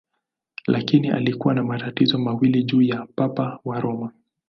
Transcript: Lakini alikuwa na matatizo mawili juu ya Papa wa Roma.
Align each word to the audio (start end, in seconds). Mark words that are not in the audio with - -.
Lakini 0.67 1.09
alikuwa 1.09 1.53
na 1.53 1.63
matatizo 1.63 2.17
mawili 2.19 2.63
juu 2.63 2.81
ya 2.81 3.05
Papa 3.15 3.59
wa 3.65 3.79
Roma. 3.79 4.11